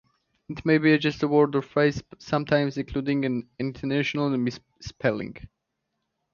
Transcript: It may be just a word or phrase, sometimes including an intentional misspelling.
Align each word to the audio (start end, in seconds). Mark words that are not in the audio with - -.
It 0.49 0.65
may 0.65 0.79
be 0.79 0.97
just 0.97 1.21
a 1.21 1.27
word 1.27 1.55
or 1.55 1.61
phrase, 1.61 2.01
sometimes 2.17 2.75
including 2.75 3.23
an 3.23 3.47
intentional 3.59 4.35
misspelling. 4.35 5.37